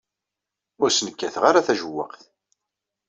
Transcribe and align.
Ur 0.81 0.89
sen-kkateɣ 0.91 1.43
ara 1.49 1.65
tajewwaqt. 1.67 2.21